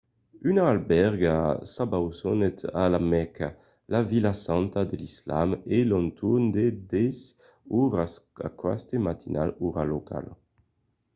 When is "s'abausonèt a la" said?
1.73-2.99